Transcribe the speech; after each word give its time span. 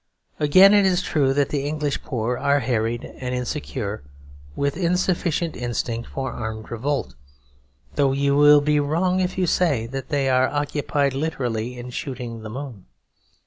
Again, 0.39 0.73
it 0.73 0.83
is 0.83 1.03
true 1.03 1.31
that 1.35 1.49
the 1.49 1.63
English 1.63 2.01
poor 2.01 2.35
are 2.35 2.61
harried 2.61 3.03
and 3.05 3.35
insecure, 3.35 4.01
with 4.55 4.75
insufficient 4.75 5.55
instinct 5.55 6.09
for 6.09 6.31
armed 6.31 6.71
revolt, 6.71 7.13
though 7.93 8.11
you 8.11 8.35
will 8.35 8.61
be 8.61 8.79
wrong 8.79 9.19
if 9.19 9.37
you 9.37 9.45
say 9.45 9.85
that 9.85 10.09
they 10.09 10.27
are 10.27 10.47
occupied 10.49 11.13
literally 11.13 11.77
in 11.77 11.91
shooting 11.91 12.41
the 12.41 12.49
moon. 12.49 12.87